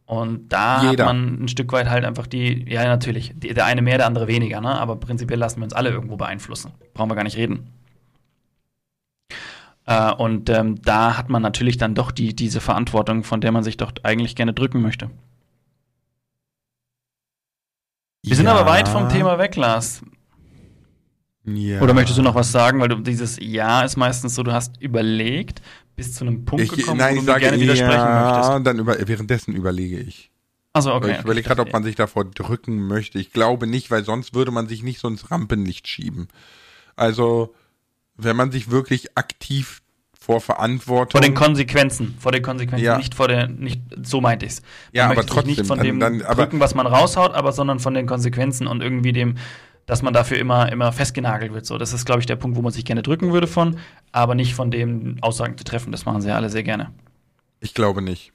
[0.06, 1.06] Und da Jeder.
[1.06, 4.06] hat man ein Stück weit halt einfach die, ja natürlich, die, der eine mehr, der
[4.06, 4.70] andere weniger, ne?
[4.70, 6.72] aber prinzipiell lassen wir uns alle irgendwo beeinflussen.
[6.94, 7.70] Brauchen wir gar nicht reden.
[9.86, 13.62] Äh, und ähm, da hat man natürlich dann doch die, diese Verantwortung, von der man
[13.62, 15.10] sich doch eigentlich gerne drücken möchte.
[18.30, 20.02] Wir sind aber weit vom Thema weg, Lars.
[21.44, 21.80] Ja.
[21.80, 22.80] Oder möchtest du noch was sagen?
[22.80, 25.60] Weil du dieses Ja ist meistens so, du hast überlegt,
[25.96, 28.66] bis zu einem Punkt ich, gekommen, nein, wo ich du gerne widersprechen ja, möchtest.
[28.68, 30.30] dann über, währenddessen überlege ich.
[30.72, 31.16] Also okay.
[31.16, 33.18] ich überlege gerade, ob man sich davor drücken möchte.
[33.18, 36.28] Ich glaube nicht, weil sonst würde man sich nicht so ins Rampenlicht schieben.
[36.94, 37.52] Also,
[38.16, 39.79] wenn man sich wirklich aktiv
[40.30, 41.10] vor Verantwortung.
[41.12, 42.96] vor den Konsequenzen, vor den Konsequenzen, Ja.
[42.98, 44.60] nicht vor der, nicht, so meinte ich's.
[44.62, 47.32] Man Ja, aber sich nicht trotzdem, von dann- dem dann- aber- drücken, was man raushaut,
[47.34, 49.36] aber sondern von den Konsequenzen und irgendwie dem,
[49.86, 51.66] dass man dafür immer, immer festgenagelt wird.
[51.66, 53.78] So, das ist, glaube ich, der Punkt, wo man sich gerne drücken würde von,
[54.12, 55.90] aber nicht von dem Aussagen zu treffen.
[55.90, 56.92] Das machen sie ja alle sehr gerne.
[57.58, 58.32] Ich glaube nicht.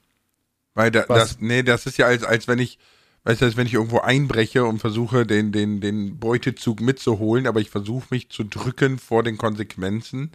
[0.73, 2.77] Weil da, das, nee, das ist ja als, als wenn ich,
[3.23, 7.61] weißt du, als wenn ich irgendwo einbreche und versuche, den, den, den Beutezug mitzuholen, aber
[7.61, 10.31] ich versuche mich zu drücken vor den Konsequenzen.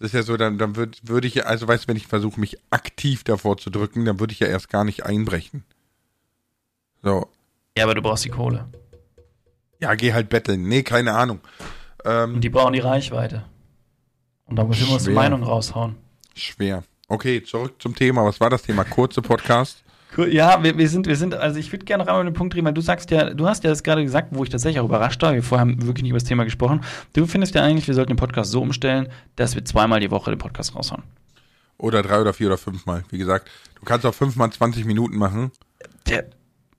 [0.00, 2.06] Das ist ja so, dann, dann würde würd ich ja, also weißt du, wenn ich
[2.06, 5.62] versuche, mich aktiv davor zu drücken, dann würde ich ja erst gar nicht einbrechen.
[7.02, 7.28] So.
[7.76, 8.66] Ja, aber du brauchst die Kohle.
[9.78, 10.62] Ja, geh halt betteln.
[10.68, 11.40] Nee, keine Ahnung.
[12.04, 13.44] Ähm, Und die brauchen die Reichweite.
[14.46, 15.14] Und da müssen wir Schwer.
[15.14, 15.96] Meinung raushauen.
[16.34, 16.82] schwer.
[17.08, 18.24] Okay, zurück zum Thema.
[18.24, 18.84] Was war das Thema?
[18.84, 19.84] Kurze Podcast.
[20.16, 20.32] Cool.
[20.32, 22.66] Ja, wir, wir sind, wir sind, also ich würde gerne rein mit dem Punkt reden,
[22.66, 25.22] weil du sagst ja, du hast ja das gerade gesagt, wo ich tatsächlich auch überrascht
[25.22, 26.82] war, wir vorher haben wirklich nicht über das Thema gesprochen.
[27.12, 30.30] Du findest ja eigentlich, wir sollten den Podcast so umstellen, dass wir zweimal die Woche
[30.30, 31.04] den Podcast raushauen.
[31.78, 33.04] Oder drei oder vier oder fünfmal.
[33.10, 35.52] Wie gesagt, du kannst auch fünfmal 20 Minuten machen.
[36.06, 36.26] Der,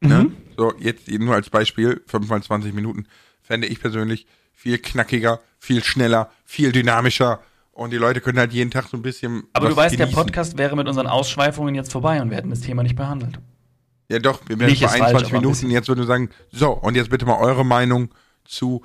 [0.02, 0.24] Ne?
[0.24, 0.38] Mhm.
[0.58, 3.06] So, jetzt nur als Beispiel, 5 mal 20 Minuten,
[3.42, 7.40] fände ich persönlich viel knackiger, viel schneller, viel dynamischer
[7.72, 9.44] und die Leute können halt jeden Tag so ein bisschen.
[9.54, 10.24] aber du weißt, der genießen.
[10.24, 13.40] Podcast wäre mit unseren Ausschweifungen jetzt vorbei und wir hätten das Thema nicht behandelt.
[14.10, 15.70] Ja, doch, wir wären Nicht bei ist falsch, 21 aber ein Minuten.
[15.72, 18.84] Jetzt würde ich sagen, so, und jetzt bitte mal eure Meinung zu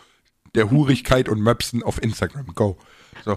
[0.55, 2.47] der Hurigkeit und Möpsen auf Instagram.
[2.55, 2.79] Go.
[3.25, 3.37] So.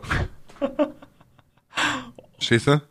[2.39, 2.81] Stehst du?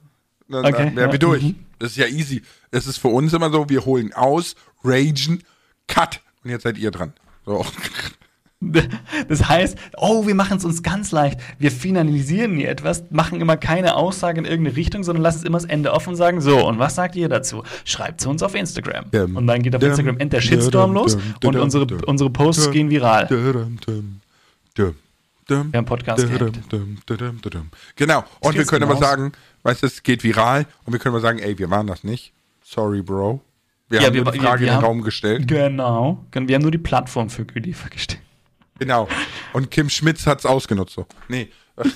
[0.48, 1.42] Dann, Okay, dann wären ja, wir durch.
[1.42, 1.64] mhm.
[1.78, 2.42] Das ist ja easy.
[2.72, 5.44] Es ist für uns immer so, wir holen aus, ragen,
[5.86, 6.20] cut.
[6.42, 7.12] Und jetzt seid ihr dran.
[7.46, 7.64] So.
[9.28, 11.40] Das heißt, oh, wir machen es uns ganz leicht.
[11.58, 15.58] Wir finalisieren nie etwas, machen immer keine Aussage in irgendeine Richtung, sondern lassen es immer
[15.58, 17.62] das Ende offen und sagen, so, und was sagt ihr dazu?
[17.84, 19.06] Schreibt zu uns auf Instagram.
[19.36, 23.28] Und dann geht auf Instagram end der Shitstorm los und unsere, unsere Posts gehen viral.
[25.72, 26.22] Wir haben Podcast.
[27.96, 28.24] Genau.
[28.40, 31.38] Und wir können aber sagen, weißt du, es geht viral und wir können aber sagen,
[31.38, 32.32] ey, wir waren das nicht.
[32.64, 33.40] Sorry, Bro.
[33.88, 35.48] Wir haben die Frage in den Raum gestellt.
[35.48, 36.24] Genau.
[36.32, 38.20] Wir haben nur die Plattform für geliefert gestellt.
[38.78, 39.08] Genau.
[39.52, 40.94] Und Kim Schmitz hat's ausgenutzt.
[40.94, 41.06] So.
[41.28, 41.50] Nee.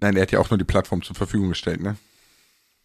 [0.00, 1.96] Nein, er hat ja auch nur die Plattform zur Verfügung gestellt, ne?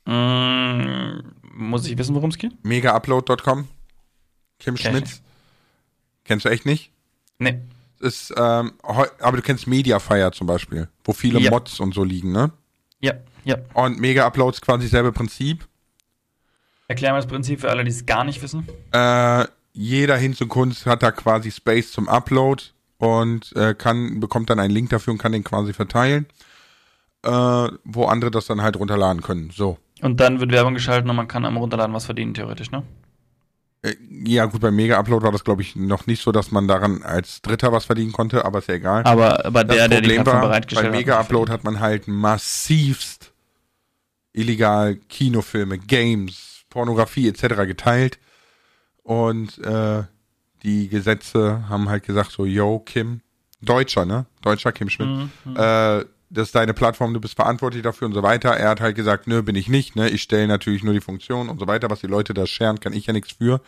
[0.05, 2.51] Mm, muss ich wissen, worum es geht?
[2.65, 3.67] Megaupload.com.
[4.59, 5.21] Kim ich Schmitz.
[6.25, 6.91] Kennst du echt nicht?
[7.37, 7.59] Nee.
[7.99, 11.51] Ist, ähm, aber du kennst Mediafire zum Beispiel, wo viele Ja.
[11.51, 12.51] Mods und so liegen, ne?
[12.99, 13.13] Ja,
[13.45, 13.57] ja.
[13.73, 15.67] Und Mega Uploads quasi selbe Prinzip.
[16.87, 18.67] Erklären wir das Prinzip für alle, die es gar nicht wissen.
[18.91, 22.63] Äh, jeder Hinz und Kunst hat da quasi Space zum Upload
[22.97, 26.27] und äh, kann, bekommt dann einen Link dafür und kann den quasi verteilen,
[27.23, 27.29] äh,
[27.83, 29.49] wo andere das dann halt runterladen können.
[29.53, 29.77] So.
[30.01, 32.83] Und dann wird Werbung geschaltet und man kann am Runterladen was verdienen, theoretisch, ne?
[33.81, 36.67] Äh, ja, gut, beim Mega Upload war das, glaube ich, noch nicht so, dass man
[36.67, 39.03] daran als Dritter was verdienen konnte, aber ist ja egal.
[39.03, 41.05] Aber, aber der, der die Problem Plattform war, bereitgestellt bei hat.
[41.05, 43.33] Mega Upload hat man halt massivst
[44.31, 47.65] illegal Kinofilme, Games, Pornografie etc.
[47.65, 48.19] geteilt
[49.03, 50.03] und äh,
[50.63, 53.21] die Gesetze haben halt gesagt so, yo Kim,
[53.61, 54.25] Deutscher, ne?
[54.41, 55.55] Deutscher Kim Schmidt, Mhm.
[55.55, 58.49] äh, das ist deine Plattform, du bist verantwortlich dafür und so weiter.
[58.57, 60.09] Er hat halt gesagt, nö, bin ich nicht, ne?
[60.09, 62.93] Ich stelle natürlich nur die Funktion und so weiter, was die Leute da scheren, kann
[62.93, 63.61] ich ja nichts für.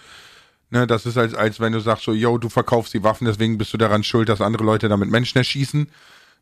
[0.72, 3.60] Ne, das ist als, als wenn du sagst so, yo, du verkaufst die Waffen, deswegen
[3.60, 5.88] bist du daran schuld, dass andere Leute damit Menschen erschießen.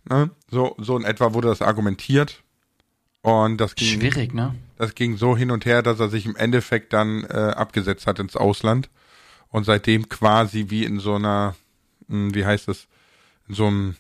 [0.10, 0.30] Ne?
[0.50, 2.42] So, so in etwa wurde das argumentiert.
[3.24, 4.54] Und das ging, Schwierig, ne?
[4.78, 8.20] das ging so hin und her, dass er sich im Endeffekt dann äh, abgesetzt hat
[8.20, 8.90] ins Ausland
[9.50, 11.56] und seitdem quasi wie in so einer,
[12.10, 12.88] hm, wie heißt das,
[13.48, 13.96] in so einem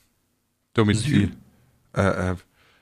[0.73, 1.31] Domizil.
[1.95, 2.35] Äh, äh,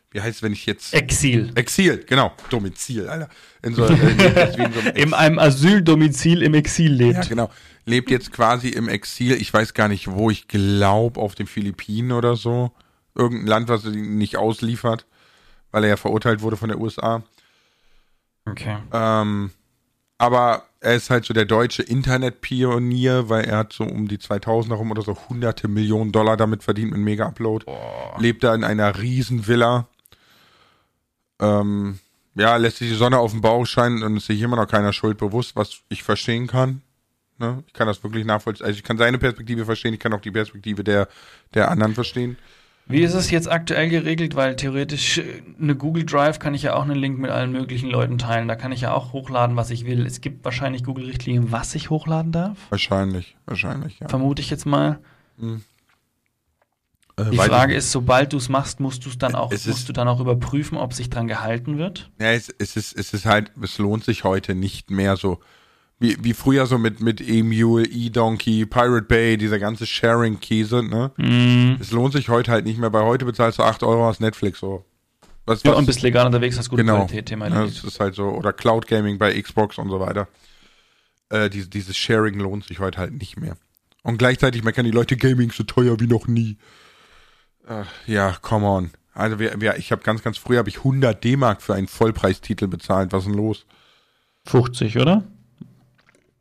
[0.09, 0.93] wie heißt es, wenn ich jetzt.
[0.93, 1.51] Exil.
[1.55, 2.33] Exil, genau.
[2.49, 3.29] Domizil, Alter.
[3.61, 7.13] In so, äh, wie in so einem In einem Asyldomizil im Exil lebt.
[7.13, 7.51] Ja, genau.
[7.85, 9.33] Lebt jetzt quasi im Exil.
[9.39, 10.29] Ich weiß gar nicht wo.
[10.31, 12.71] Ich glaube auf den Philippinen oder so.
[13.15, 15.05] Irgendein Land, was ihn nicht ausliefert,
[15.71, 17.23] weil er ja verurteilt wurde von der USA.
[18.45, 18.77] Okay.
[18.91, 19.51] Ähm,
[20.17, 24.73] aber er ist halt so der deutsche Internetpionier, weil er hat so um die 2000
[24.73, 27.65] herum oder so hunderte Millionen Dollar damit verdient mit Mega-Upload.
[28.17, 29.87] Lebt da in einer riesen Villa.
[31.39, 31.99] Ähm,
[32.35, 34.93] ja, lässt sich die Sonne auf den Bauch scheinen und ist sich immer noch keiner
[34.93, 36.81] Schuld bewusst, was ich verstehen kann.
[37.37, 37.63] Ne?
[37.67, 38.65] Ich kann das wirklich nachvollziehen.
[38.65, 41.07] Also ich kann seine Perspektive verstehen, ich kann auch die Perspektive der,
[41.53, 42.37] der anderen verstehen.
[42.91, 44.35] Wie ist es jetzt aktuell geregelt?
[44.35, 47.89] Weil theoretisch äh, eine Google Drive kann ich ja auch einen Link mit allen möglichen
[47.89, 48.47] Leuten teilen.
[48.47, 50.05] Da kann ich ja auch hochladen, was ich will.
[50.05, 52.57] Es gibt wahrscheinlich Google-Richtlinien, was ich hochladen darf.
[52.69, 54.07] Wahrscheinlich, wahrscheinlich, ja.
[54.07, 54.99] Vermute ich jetzt mal.
[57.17, 59.89] Äh, Die Frage ist, sobald du es machst, musst du es dann auch, Es musst
[59.89, 62.11] du dann auch überprüfen, ob sich dran gehalten wird.
[62.19, 65.39] Ja, es, es, ist, es ist halt, es lohnt sich heute nicht mehr so,
[66.01, 71.11] wie, wie früher so mit, mit E-Mule, E-Donkey, Pirate Bay, dieser ganze Sharing-Käse, ne?
[71.17, 71.77] Mhm.
[71.79, 74.59] Es lohnt sich heute halt nicht mehr, weil heute bezahlst du 8 Euro aus Netflix,
[74.59, 74.83] so.
[75.45, 76.97] Was, Ja, was- und bist legal unterwegs, hast gute genau.
[77.05, 80.27] Qualität, Thema Ja, das ist halt so, oder Cloud Gaming bei Xbox und so weiter.
[81.29, 83.55] Äh, diese, dieses Sharing lohnt sich heute halt nicht mehr.
[84.01, 86.57] Und gleichzeitig meckern die Leute, Gaming so teuer wie noch nie.
[87.67, 88.89] Ach, ja, come on.
[89.13, 92.67] Also wir, wir, ich habe ganz, ganz früh habe ich 100 D-Mark für einen Vollpreistitel
[92.67, 93.11] bezahlt.
[93.11, 93.65] Was ist denn los?
[94.47, 95.23] 50, oder?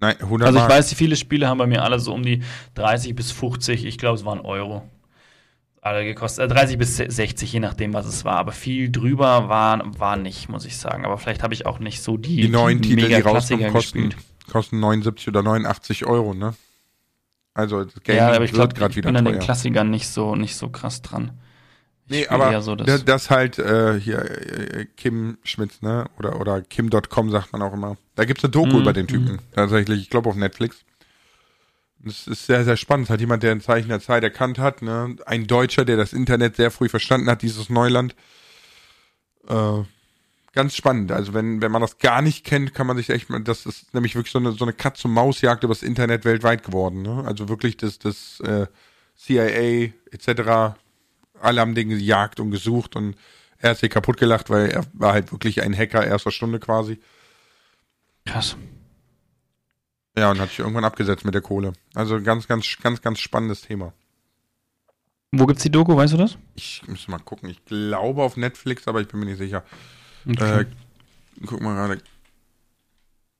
[0.01, 0.73] Nein, 100 Also ich Mark.
[0.73, 2.43] weiß, viele Spiele haben bei mir alle so um die
[2.75, 4.83] 30 bis 50, ich glaube, es waren Euro.
[5.83, 8.37] Alle gekostet, äh, 30 bis 60, je nachdem, was es war.
[8.37, 11.05] Aber viel drüber war, war nicht, muss ich sagen.
[11.07, 14.15] Aber vielleicht habe ich auch nicht so die, die neuen Titel, die rauskommen, kosten,
[14.51, 16.55] kosten 79 oder 89 Euro, ne?
[17.55, 19.39] Also das Gaming Ja, aber ich glaube, gerade ich wieder bin an den.
[19.39, 21.33] Klassikern nicht so, nicht so krass dran.
[22.11, 26.07] Nee, aber so das, das, halt äh, hier äh, Kim Schmitz, ne?
[26.19, 27.97] Oder oder Kim.com sagt man auch immer.
[28.17, 29.39] Da gibt's eine Doku Mhm, über den Typen.
[29.55, 30.85] Tatsächlich, ich glaube auf Netflix.
[32.01, 33.07] Das ist sehr, sehr spannend.
[33.07, 35.17] Es hat jemand, der ein Zeichen der Zeit erkannt hat, ne?
[35.27, 38.17] Ein Deutscher, der das Internet sehr früh verstanden hat, dieses Neuland.
[39.49, 39.83] Äh,
[40.53, 41.13] ganz spannend.
[41.13, 43.95] Also wenn, wenn man das gar nicht kennt, kann man sich echt mal, das ist
[43.95, 47.23] nämlich wirklich so eine, so eine Katz-und-Maus-Jagd über das Internet weltweit geworden, ne?
[47.25, 48.67] Also wirklich das, das äh,
[49.17, 50.75] CIA etc.
[51.41, 53.17] Alle haben den gejagt und gesucht und
[53.59, 56.99] er hat sich kaputt gelacht, weil er war halt wirklich ein Hacker erster Stunde quasi.
[58.25, 58.57] krass.
[60.17, 61.73] Ja, und hat sich irgendwann abgesetzt mit der Kohle.
[61.95, 63.93] Also ganz, ganz, ganz, ganz spannendes Thema.
[65.33, 66.37] Wo gibt's die Doku, weißt du das?
[66.57, 67.49] Ich muss mal gucken.
[67.49, 69.63] Ich glaube auf Netflix, aber ich bin mir nicht sicher.
[70.29, 70.63] Okay.
[70.63, 70.67] Äh,
[71.47, 72.03] guck mal gerade.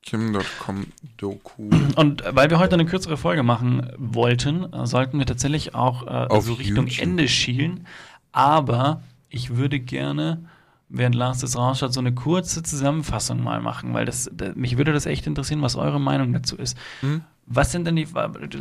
[0.03, 0.87] Kim.com
[1.17, 1.69] Doku.
[1.95, 6.53] Und weil wir heute eine kürzere Folge machen wollten, sollten wir tatsächlich auch äh, so
[6.53, 7.03] Richtung YouTube.
[7.07, 7.85] Ende schielen.
[8.31, 10.45] Aber ich würde gerne,
[10.89, 14.91] während Lars das rausschaut, so eine kurze Zusammenfassung mal machen, weil das, da, mich würde
[14.93, 16.77] das echt interessieren, was eure Meinung dazu ist.
[17.01, 17.21] Hm?
[17.45, 18.07] Was sind denn die,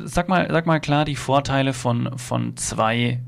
[0.05, 3.23] sag mal, sag mal klar die Vorteile von, von zwei,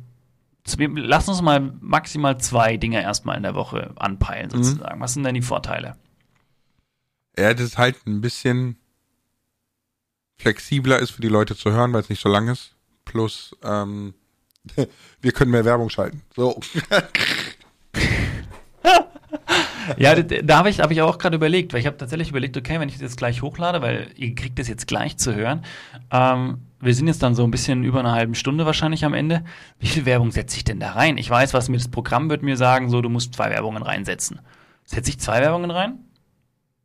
[0.76, 4.62] lass uns mal maximal zwei Dinge erstmal in der Woche anpeilen, Mhm.
[4.64, 5.00] sozusagen.
[5.00, 5.96] Was sind denn die Vorteile?
[7.34, 8.76] Er das halt ein bisschen
[10.36, 12.74] flexibler ist für die Leute zu hören, weil es nicht so lang ist.
[13.04, 14.14] Plus, ähm,
[15.20, 16.22] wir können mehr Werbung schalten.
[16.34, 16.60] So.
[19.96, 22.78] Ja, da habe ich, hab ich auch gerade überlegt, weil ich habe tatsächlich überlegt, okay,
[22.78, 25.64] wenn ich das jetzt gleich hochlade, weil ihr kriegt das jetzt gleich zu hören.
[26.10, 29.44] Ähm, wir sind jetzt dann so ein bisschen über eine halbe Stunde wahrscheinlich am Ende.
[29.78, 31.18] Wie viel Werbung setze ich denn da rein?
[31.18, 34.40] Ich weiß, was mir das Programm wird mir sagen, so, du musst zwei Werbungen reinsetzen.
[34.84, 35.98] Setze ich zwei Werbungen rein?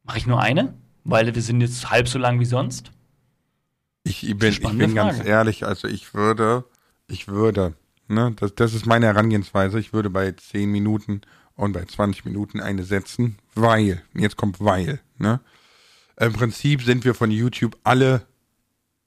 [0.08, 0.74] Mache ich nur eine?
[1.04, 2.92] Weil wir sind jetzt halb so lang wie sonst.
[4.04, 6.64] Ich bin, ich bin ganz ehrlich, also ich würde,
[7.08, 7.74] ich würde,
[8.08, 11.22] ne, das, das ist meine Herangehensweise, ich würde bei 10 Minuten
[11.56, 15.42] und bei 20 Minuten eine setzen, weil, jetzt kommt weil, ne.
[16.18, 18.26] Im Prinzip sind wir von YouTube alle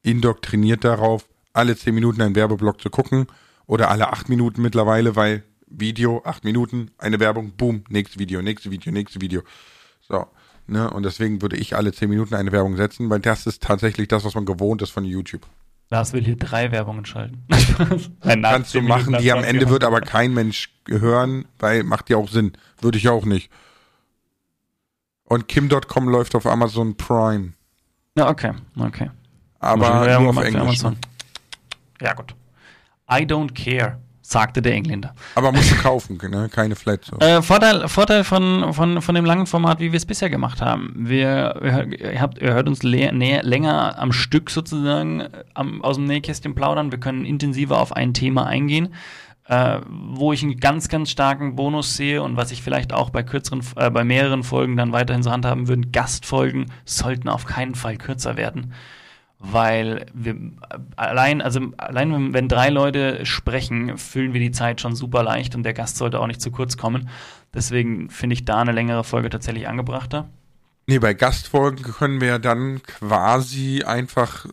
[0.03, 3.27] indoktriniert darauf, alle 10 Minuten einen Werbeblock zu gucken
[3.67, 8.71] oder alle 8 Minuten mittlerweile, weil Video, 8 Minuten, eine Werbung, boom, nächstes Video, nächstes
[8.71, 9.43] Video, nächstes Video.
[10.03, 10.27] So,
[10.71, 14.09] ne, und deswegen würde ich alle 10 Minuten eine Werbung setzen, weil das ist tatsächlich
[14.09, 15.47] das, was man gewohnt ist von YouTube.
[15.91, 17.43] Lars will hier drei Werbungen schalten.
[18.23, 22.09] Kannst du 10 machen, Minuten die am Ende wird aber kein Mensch hören, weil macht
[22.11, 22.53] ja auch Sinn.
[22.81, 23.51] Würde ich auch nicht.
[25.25, 27.53] Und Kim.com läuft auf Amazon Prime.
[28.17, 29.11] Ja, okay, okay.
[29.59, 30.61] Aber nur auf Englisch.
[30.61, 30.97] Amazon.
[32.01, 32.35] Ja, gut.
[33.11, 33.99] I don't care,
[34.31, 35.13] sagte der Engländer.
[35.35, 36.49] Aber musst du kaufen, ne?
[36.49, 37.05] keine Flat.
[37.05, 37.19] So.
[37.19, 40.93] Äh, Vorteil, Vorteil von, von, von dem langen Format, wie wir es bisher gemacht haben.
[40.97, 46.93] Wir, ihr, habt, ihr hört uns länger am Stück sozusagen am, aus dem Nähkästchen plaudern.
[46.93, 48.95] Wir können intensiver auf ein Thema eingehen.
[49.47, 53.25] Äh, wo ich einen ganz, ganz starken Bonus sehe und was ich vielleicht auch bei
[53.25, 57.97] kürzeren, äh, bei mehreren Folgen dann weiterhin so handhaben würden, Gastfolgen sollten auf keinen Fall
[57.97, 58.73] kürzer werden
[59.41, 60.37] weil wir
[60.97, 65.63] allein, also allein wenn, drei Leute sprechen, füllen wir die Zeit schon super leicht und
[65.63, 67.09] der Gast sollte auch nicht zu kurz kommen.
[67.55, 70.29] Deswegen finde ich da eine längere Folge tatsächlich angebrachter.
[70.87, 74.47] Nee, bei Gastfolgen können wir dann quasi einfach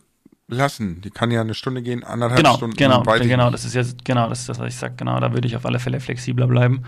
[0.48, 1.02] lassen.
[1.02, 2.76] Die kann ja eine Stunde gehen, anderthalb genau, Stunden.
[2.76, 4.94] Genau, genau, das ist jetzt, genau, das ist das, was ich sage.
[4.96, 6.84] Genau, da würde ich auf alle Fälle flexibler bleiben.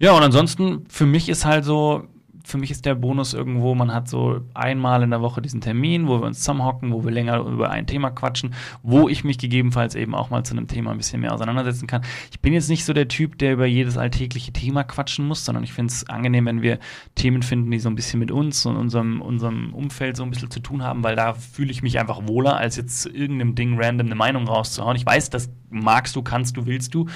[0.00, 2.08] Ja, und ansonsten, für mich ist halt so,
[2.50, 6.08] für mich ist der Bonus irgendwo, man hat so einmal in der Woche diesen Termin,
[6.08, 9.94] wo wir uns zusammenhocken, wo wir länger über ein Thema quatschen, wo ich mich gegebenenfalls
[9.94, 12.02] eben auch mal zu einem Thema ein bisschen mehr auseinandersetzen kann.
[12.30, 15.64] Ich bin jetzt nicht so der Typ, der über jedes alltägliche Thema quatschen muss, sondern
[15.64, 16.78] ich finde es angenehm, wenn wir
[17.14, 20.50] Themen finden, die so ein bisschen mit uns und unserem, unserem Umfeld so ein bisschen
[20.50, 23.80] zu tun haben, weil da fühle ich mich einfach wohler, als jetzt zu irgendeinem Ding
[23.80, 24.96] random eine Meinung rauszuhauen.
[24.96, 27.06] Ich weiß, das magst du, kannst du, willst du.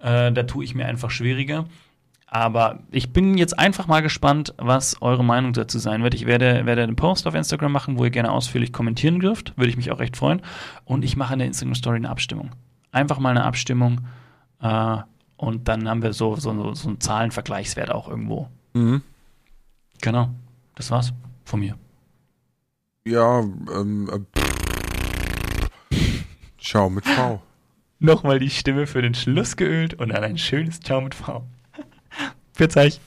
[0.00, 1.64] Äh, da tue ich mir einfach schwieriger.
[2.34, 6.14] Aber ich bin jetzt einfach mal gespannt, was eure Meinung dazu sein wird.
[6.14, 9.56] Ich werde, werde einen Post auf Instagram machen, wo ihr gerne ausführlich kommentieren dürft.
[9.56, 10.42] Würde ich mich auch recht freuen.
[10.84, 12.50] Und ich mache in der Instagram-Story eine Abstimmung.
[12.90, 14.00] Einfach mal eine Abstimmung.
[14.60, 14.96] Äh,
[15.36, 18.48] und dann haben wir so, so, so einen Zahlenvergleichswert auch irgendwo.
[18.72, 19.02] Mhm.
[20.00, 20.30] Genau.
[20.74, 21.12] Das war's
[21.44, 21.76] von mir.
[23.06, 24.10] Ja, ähm,
[25.92, 25.98] äh,
[26.58, 27.40] Ciao mit V.
[28.00, 31.44] Nochmal die Stimme für den Schluss geölt und dann ein schönes Ciao mit V.
[32.54, 33.00] Für euch.